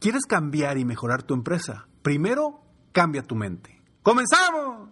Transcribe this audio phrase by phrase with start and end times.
[0.00, 1.86] ¿Quieres cambiar y mejorar tu empresa?
[2.00, 3.82] Primero, cambia tu mente.
[4.02, 4.88] ¡Comenzamos!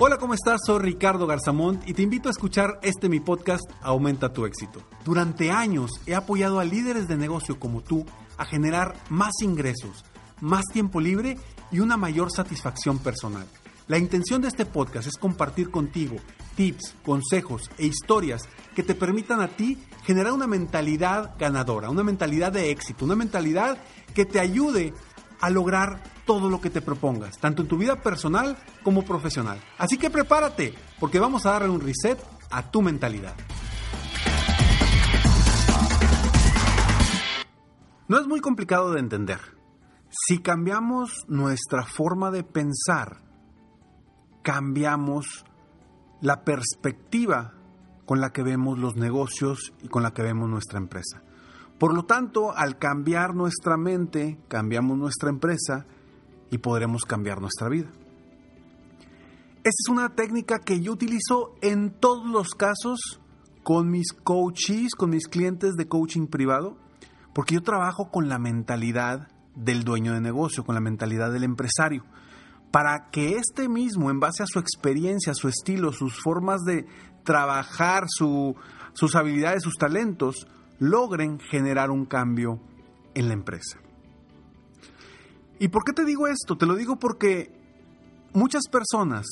[0.00, 0.58] Hola, ¿cómo estás?
[0.66, 4.82] Soy Ricardo Garzamont y te invito a escuchar este mi podcast Aumenta tu éxito.
[5.04, 8.04] Durante años he apoyado a líderes de negocio como tú
[8.38, 10.04] a generar más ingresos,
[10.40, 11.38] más tiempo libre
[11.70, 13.46] y una mayor satisfacción personal.
[13.86, 16.16] La intención de este podcast es compartir contigo
[16.56, 18.42] tips, consejos e historias
[18.74, 23.78] que te permitan a ti generar una mentalidad ganadora, una mentalidad de éxito, una mentalidad
[24.14, 24.94] que te ayude
[25.40, 29.60] a lograr todo lo que te propongas, tanto en tu vida personal como profesional.
[29.76, 32.18] Así que prepárate, porque vamos a darle un reset
[32.50, 33.34] a tu mentalidad.
[38.08, 39.40] No es muy complicado de entender.
[40.10, 43.22] Si cambiamos nuestra forma de pensar,
[44.42, 45.44] cambiamos
[46.22, 47.52] la perspectiva
[48.06, 51.20] con la que vemos los negocios y con la que vemos nuestra empresa.
[51.78, 55.84] Por lo tanto, al cambiar nuestra mente, cambiamos nuestra empresa
[56.50, 57.90] y podremos cambiar nuestra vida.
[59.64, 63.20] Esta es una técnica que yo utilizo en todos los casos
[63.64, 66.76] con mis coaches, con mis clientes de coaching privado,
[67.32, 72.04] porque yo trabajo con la mentalidad del dueño de negocio, con la mentalidad del empresario
[72.72, 76.86] para que este mismo, en base a su experiencia, su estilo, sus formas de
[77.22, 80.46] trabajar, sus habilidades, sus talentos,
[80.78, 82.58] logren generar un cambio
[83.14, 83.78] en la empresa.
[85.58, 86.56] ¿Y por qué te digo esto?
[86.56, 87.52] Te lo digo porque
[88.32, 89.26] muchas personas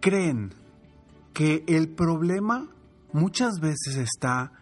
[0.00, 0.54] creen
[1.34, 2.66] que el problema
[3.12, 4.52] muchas veces está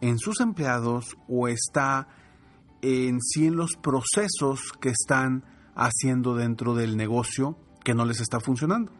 [0.00, 2.08] en sus empleados o está
[2.82, 8.40] en sí en los procesos que están haciendo dentro del negocio que no les está
[8.40, 8.90] funcionando.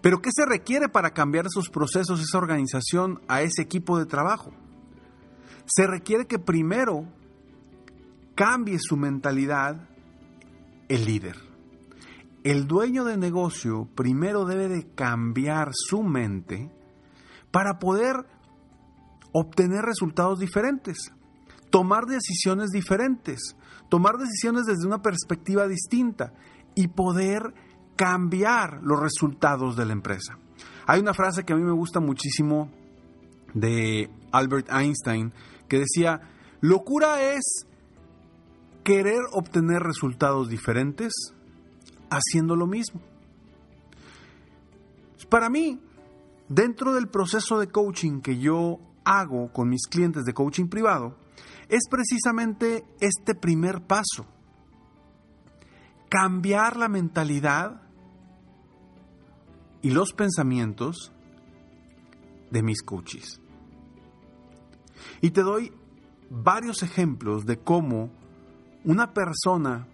[0.00, 4.52] Pero ¿qué se requiere para cambiar esos procesos, esa organización, a ese equipo de trabajo?
[5.66, 7.06] Se requiere que primero
[8.34, 9.88] cambie su mentalidad
[10.88, 11.36] el líder.
[12.42, 16.70] El dueño de negocio primero debe de cambiar su mente
[17.50, 18.26] para poder
[19.32, 21.12] obtener resultados diferentes,
[21.70, 23.56] tomar decisiones diferentes,
[23.88, 26.32] tomar decisiones desde una perspectiva distinta
[26.74, 27.54] y poder
[27.96, 30.38] cambiar los resultados de la empresa.
[30.86, 32.70] Hay una frase que a mí me gusta muchísimo
[33.54, 35.32] de Albert Einstein
[35.68, 36.20] que decía,
[36.60, 37.66] locura es
[38.82, 41.12] querer obtener resultados diferentes
[42.10, 43.00] haciendo lo mismo.
[45.28, 45.80] Para mí,
[46.48, 51.16] dentro del proceso de coaching que yo hago con mis clientes de coaching privado,
[51.68, 54.26] es precisamente este primer paso.
[56.08, 57.82] Cambiar la mentalidad
[59.82, 61.12] y los pensamientos
[62.50, 63.40] de mis coaches.
[65.20, 65.72] Y te doy
[66.30, 68.10] varios ejemplos de cómo
[68.84, 69.86] una persona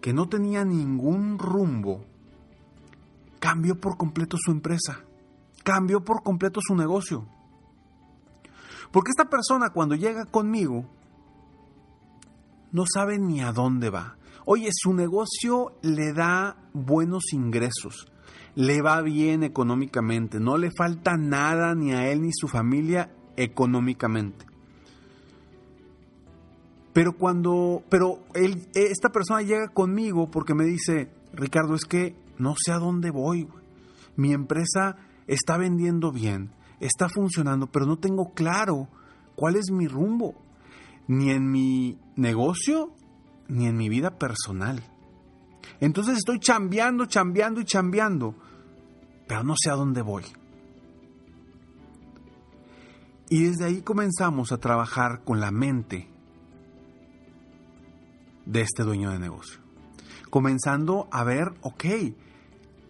[0.00, 2.04] que no tenía ningún rumbo
[3.38, 5.00] cambió por completo su empresa,
[5.62, 7.26] cambió por completo su negocio.
[8.90, 10.84] Porque esta persona cuando llega conmigo
[12.72, 14.16] no sabe ni a dónde va.
[14.44, 18.08] Oye, su negocio le da buenos ingresos,
[18.54, 24.46] le va bien económicamente, no le falta nada ni a él ni su familia económicamente.
[26.92, 32.54] Pero cuando, pero él, esta persona llega conmigo porque me dice, Ricardo, es que no
[32.58, 33.46] sé a dónde voy.
[34.16, 34.96] Mi empresa
[35.28, 36.50] está vendiendo bien,
[36.80, 38.88] está funcionando, pero no tengo claro
[39.36, 40.34] cuál es mi rumbo,
[41.06, 42.92] ni en mi negocio,
[43.48, 44.82] ni en mi vida personal.
[45.80, 48.34] Entonces estoy chambeando, chambeando y chambeando,
[49.26, 50.24] pero no sé a dónde voy.
[53.28, 56.08] Y desde ahí comenzamos a trabajar con la mente
[58.44, 59.60] de este dueño de negocio.
[60.30, 61.84] Comenzando a ver, ok,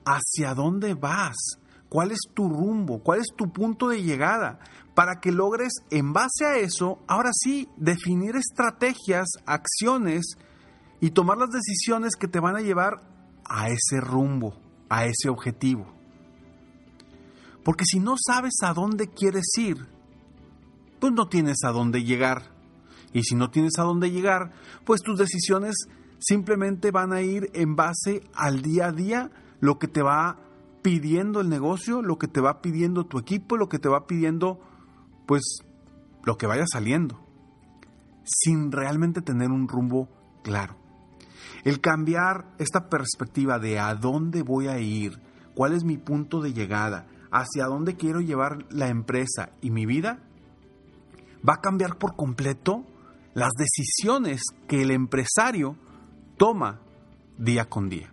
[0.05, 1.60] ¿hacia dónde vas?
[1.91, 3.01] ¿Cuál es tu rumbo?
[3.01, 4.61] ¿Cuál es tu punto de llegada?
[4.95, 10.37] Para que logres, en base a eso, ahora sí, definir estrategias, acciones
[11.01, 13.01] y tomar las decisiones que te van a llevar
[13.45, 14.55] a ese rumbo,
[14.89, 15.93] a ese objetivo.
[17.65, 19.89] Porque si no sabes a dónde quieres ir,
[21.01, 22.53] pues no tienes a dónde llegar.
[23.13, 24.53] Y si no tienes a dónde llegar,
[24.85, 25.75] pues tus decisiones
[26.21, 30.39] simplemente van a ir en base al día a día, lo que te va
[30.83, 34.61] pidiendo el negocio, lo que te va pidiendo tu equipo, lo que te va pidiendo,
[35.27, 35.43] pues,
[36.25, 37.21] lo que vaya saliendo,
[38.25, 40.09] sin realmente tener un rumbo
[40.43, 40.77] claro.
[41.65, 45.21] El cambiar esta perspectiva de a dónde voy a ir,
[45.55, 50.21] cuál es mi punto de llegada, hacia dónde quiero llevar la empresa y mi vida,
[51.47, 52.85] va a cambiar por completo
[53.35, 55.77] las decisiones que el empresario
[56.37, 56.81] toma
[57.39, 58.13] día con día.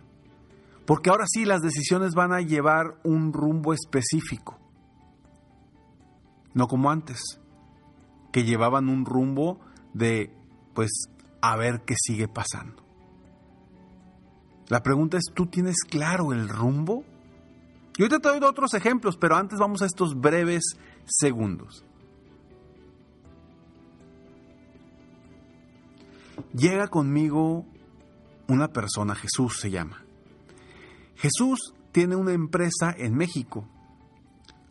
[0.88, 4.58] Porque ahora sí las decisiones van a llevar un rumbo específico.
[6.54, 7.42] No como antes,
[8.32, 9.60] que llevaban un rumbo
[9.92, 10.34] de,
[10.72, 11.10] pues,
[11.42, 12.82] a ver qué sigue pasando.
[14.68, 17.04] La pregunta es, ¿tú tienes claro el rumbo?
[17.98, 21.84] Yo te doy otros ejemplos, pero antes vamos a estos breves segundos.
[26.54, 27.66] Llega conmigo
[28.46, 30.07] una persona, Jesús se llama.
[31.18, 33.66] Jesús tiene una empresa en México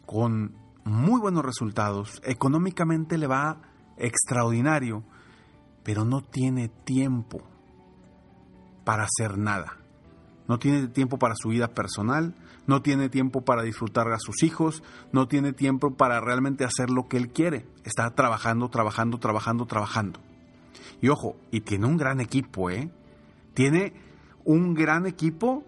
[0.05, 0.55] con
[0.85, 3.61] muy buenos resultados, económicamente le va
[3.97, 5.03] extraordinario,
[5.83, 7.41] pero no tiene tiempo
[8.85, 9.77] para hacer nada.
[10.47, 12.33] No tiene tiempo para su vida personal,
[12.65, 17.09] no tiene tiempo para disfrutar a sus hijos, no tiene tiempo para realmente hacer lo
[17.09, 17.65] que él quiere.
[17.83, 20.21] Está trabajando, trabajando, trabajando, trabajando.
[21.01, 22.89] Y ojo, y tiene un gran equipo, ¿eh?
[23.53, 23.93] Tiene
[24.45, 25.65] un gran equipo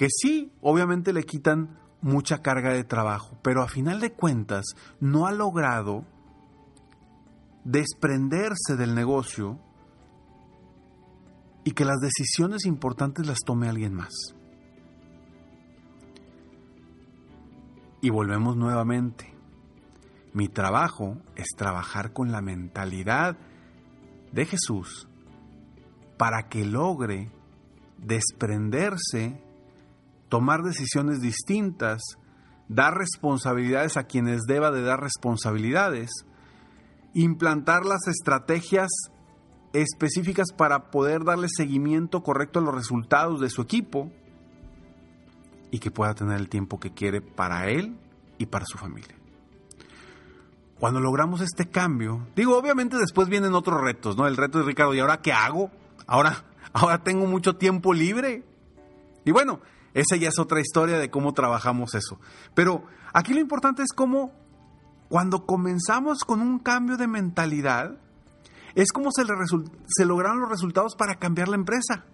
[0.00, 4.64] que sí, obviamente le quitan mucha carga de trabajo, pero a final de cuentas
[4.98, 6.06] no ha logrado
[7.64, 9.60] desprenderse del negocio
[11.64, 14.14] y que las decisiones importantes las tome alguien más.
[18.00, 19.34] Y volvemos nuevamente.
[20.32, 23.36] Mi trabajo es trabajar con la mentalidad
[24.32, 25.06] de Jesús
[26.16, 27.30] para que logre
[27.98, 29.49] desprenderse,
[30.30, 32.00] tomar decisiones distintas,
[32.68, 36.08] dar responsabilidades a quienes deba de dar responsabilidades,
[37.12, 38.88] implantar las estrategias
[39.74, 44.10] específicas para poder darle seguimiento correcto a los resultados de su equipo
[45.70, 47.98] y que pueda tener el tiempo que quiere para él
[48.38, 49.20] y para su familia
[50.80, 54.26] cuando logramos este cambio, digo, obviamente después vienen otros retos, ¿no?
[54.26, 55.70] El reto de Ricardo, ¿y ahora qué hago?
[56.06, 56.42] Ahora,
[56.72, 58.42] ahora tengo mucho tiempo libre.
[59.26, 59.60] Y bueno,
[59.94, 62.18] esa ya es otra historia de cómo trabajamos eso.
[62.54, 64.32] Pero aquí lo importante es cómo
[65.08, 67.98] cuando comenzamos con un cambio de mentalidad,
[68.74, 69.24] es como se,
[70.04, 72.04] lograron los resultados para cambiar la empresa.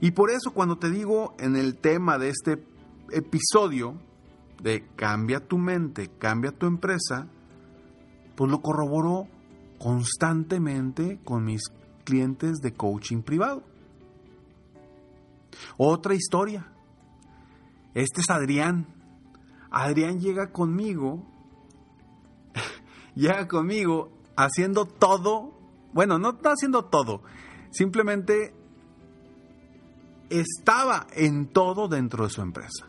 [0.00, 2.64] Y por eso cuando te digo en el tema de este
[3.10, 4.00] episodio,
[4.62, 7.26] de cambia tu mente, cambia tu empresa,
[8.36, 9.26] pues lo corroboro
[9.78, 11.62] constantemente con mis
[12.04, 13.64] clientes de coaching privado.
[15.76, 16.66] Otra historia.
[17.94, 18.86] Este es Adrián.
[19.70, 21.26] Adrián llega conmigo,
[23.14, 25.52] llega conmigo haciendo todo,
[25.92, 27.22] bueno, no está haciendo todo,
[27.70, 28.54] simplemente
[30.30, 32.86] estaba en todo dentro de su empresa.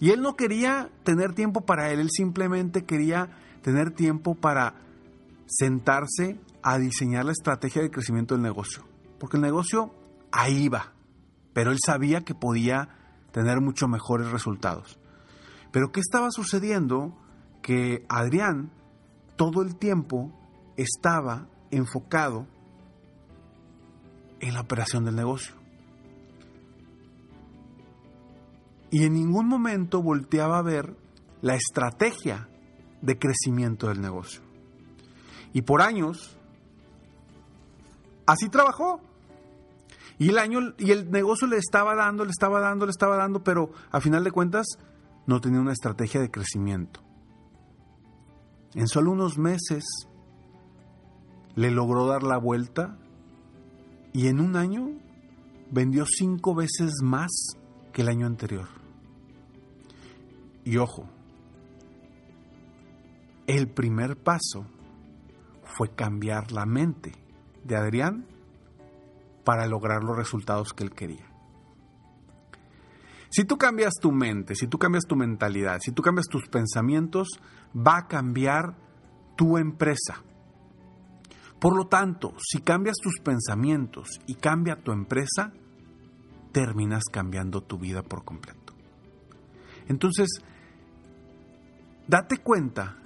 [0.00, 3.30] Y él no quería tener tiempo para él, él simplemente quería
[3.62, 4.74] tener tiempo para
[5.46, 8.84] sentarse a diseñar la estrategia de crecimiento del negocio.
[9.18, 9.94] Porque el negocio
[10.32, 10.91] ahí va,
[11.52, 12.88] pero él sabía que podía
[13.32, 14.98] tener mucho mejores resultados.
[15.70, 17.16] Pero ¿qué estaba sucediendo?
[17.62, 18.72] Que Adrián
[19.36, 20.32] todo el tiempo
[20.76, 22.46] estaba enfocado
[24.40, 25.62] en la operación del negocio.
[28.92, 30.94] y en ningún momento volteaba a ver
[31.40, 32.48] la estrategia
[33.00, 34.42] de crecimiento del negocio.
[35.54, 36.36] Y por años,
[38.26, 39.00] así trabajó.
[40.18, 43.42] Y el año y el negocio le estaba dando, le estaba dando, le estaba dando,
[43.42, 44.66] pero a final de cuentas
[45.26, 47.00] no tenía una estrategia de crecimiento.
[48.74, 49.84] En solo unos meses
[51.54, 52.98] le logró dar la vuelta
[54.12, 54.90] y en un año
[55.70, 57.30] vendió cinco veces más
[57.92, 58.68] que el año anterior.
[60.64, 61.08] Y ojo,
[63.46, 64.66] el primer paso
[65.64, 67.12] fue cambiar la mente
[67.64, 68.26] de Adrián
[69.44, 71.26] para lograr los resultados que él quería.
[73.30, 77.28] Si tú cambias tu mente, si tú cambias tu mentalidad, si tú cambias tus pensamientos,
[77.74, 78.76] va a cambiar
[79.36, 80.22] tu empresa.
[81.58, 85.52] Por lo tanto, si cambias tus pensamientos y cambia tu empresa,
[86.52, 88.74] terminas cambiando tu vida por completo.
[89.88, 90.28] Entonces,
[92.06, 92.98] date cuenta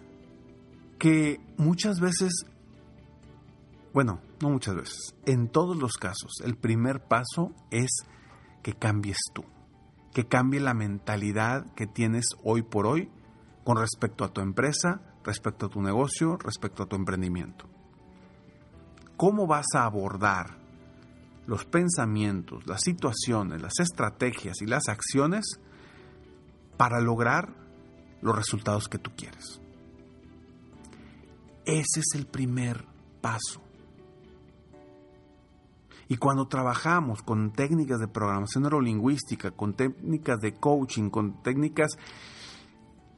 [0.99, 2.33] que muchas veces,
[3.97, 7.88] bueno, no muchas veces, en todos los casos, el primer paso es
[8.62, 9.43] que cambies tú,
[10.12, 13.11] que cambie la mentalidad que tienes hoy por hoy
[13.65, 17.71] con respecto a tu empresa, respecto a tu negocio, respecto a tu emprendimiento.
[19.17, 20.59] ¿Cómo vas a abordar
[21.47, 25.59] los pensamientos, las situaciones, las estrategias y las acciones
[26.76, 27.49] para lograr
[28.21, 29.59] los resultados que tú quieres.
[31.65, 32.85] Ese es el primer
[33.23, 33.65] paso.
[36.08, 41.98] Y cuando trabajamos con técnicas de programación neurolingüística, con técnicas de coaching, con técnicas,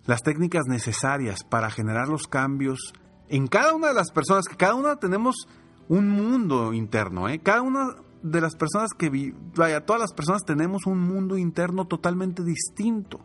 [0.07, 2.95] las técnicas necesarias para generar los cambios
[3.29, 5.47] en cada una de las personas, que cada una tenemos
[5.89, 7.41] un mundo interno, ¿eh?
[7.41, 12.43] cada una de las personas que, vaya, todas las personas tenemos un mundo interno totalmente
[12.43, 13.21] distinto.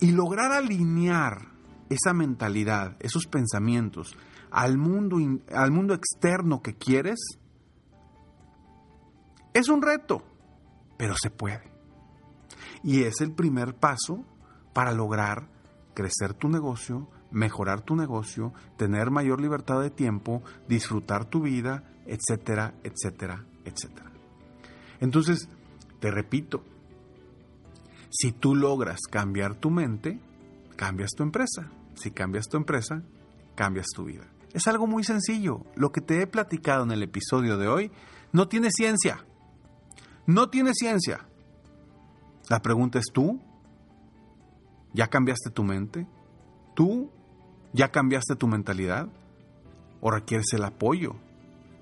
[0.00, 1.48] Y lograr alinear
[1.88, 4.16] esa mentalidad, esos pensamientos,
[4.50, 5.16] al mundo,
[5.52, 7.37] al mundo externo que quieres,
[9.58, 10.22] es un reto,
[10.96, 11.70] pero se puede.
[12.82, 14.24] Y es el primer paso
[14.72, 15.48] para lograr
[15.94, 22.74] crecer tu negocio, mejorar tu negocio, tener mayor libertad de tiempo, disfrutar tu vida, etcétera,
[22.84, 24.12] etcétera, etcétera.
[25.00, 25.48] Entonces,
[25.98, 26.62] te repito,
[28.10, 30.20] si tú logras cambiar tu mente,
[30.76, 31.70] cambias tu empresa.
[31.94, 33.02] Si cambias tu empresa,
[33.56, 34.26] cambias tu vida.
[34.52, 35.64] Es algo muy sencillo.
[35.74, 37.90] Lo que te he platicado en el episodio de hoy
[38.32, 39.24] no tiene ciencia.
[40.28, 41.26] No tiene ciencia.
[42.50, 43.40] La pregunta es tú.
[44.92, 46.06] ¿Ya cambiaste tu mente?
[46.76, 47.10] ¿Tú
[47.72, 49.08] ya cambiaste tu mentalidad?
[50.02, 51.16] ¿O requieres el apoyo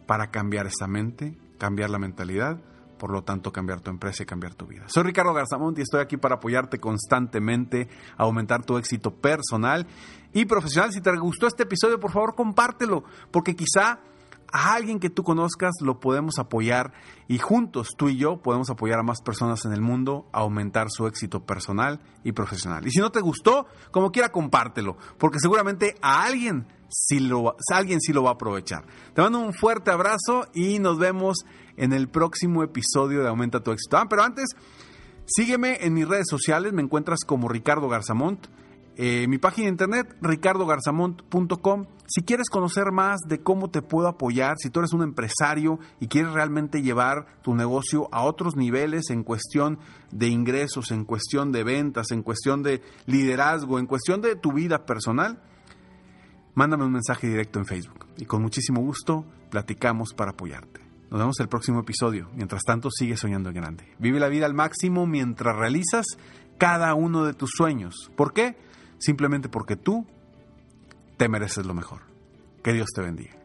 [0.06, 2.60] para cambiar esa mente, cambiar la mentalidad?
[2.98, 4.84] por lo tanto cambiar tu empresa y cambiar tu vida.
[4.86, 9.86] Soy Ricardo Garzamont y estoy aquí para apoyarte constantemente, aumentar tu éxito personal
[10.32, 10.94] y profesional.
[10.94, 14.00] Si te gustó este episodio, por favor compártelo, porque quizá
[14.52, 16.92] a alguien que tú conozcas lo podemos apoyar
[17.28, 20.88] y juntos tú y yo podemos apoyar a más personas en el mundo a aumentar
[20.90, 22.86] su éxito personal y profesional.
[22.86, 28.00] Y si no te gustó, como quiera compártelo, porque seguramente a alguien sí lo, alguien
[28.00, 28.84] sí lo va a aprovechar.
[29.14, 31.38] Te mando un fuerte abrazo y nos vemos
[31.76, 33.96] en el próximo episodio de Aumenta tu éxito.
[33.96, 34.50] Ah, pero antes,
[35.26, 38.46] sígueme en mis redes sociales, me encuentras como Ricardo Garzamont.
[38.98, 41.84] Eh, mi página de internet, ricardogarzamont.com.
[42.06, 46.08] Si quieres conocer más de cómo te puedo apoyar, si tú eres un empresario y
[46.08, 49.78] quieres realmente llevar tu negocio a otros niveles en cuestión
[50.12, 54.86] de ingresos, en cuestión de ventas, en cuestión de liderazgo, en cuestión de tu vida
[54.86, 55.42] personal,
[56.54, 60.80] mándame un mensaje directo en Facebook y con muchísimo gusto platicamos para apoyarte.
[61.10, 62.30] Nos vemos el próximo episodio.
[62.34, 63.84] Mientras tanto, sigue soñando en grande.
[63.98, 66.06] Vive la vida al máximo mientras realizas
[66.58, 68.10] cada uno de tus sueños.
[68.16, 68.56] ¿Por qué?
[68.98, 70.06] Simplemente porque tú
[71.16, 72.02] te mereces lo mejor.
[72.62, 73.36] Que Dios te bendiga.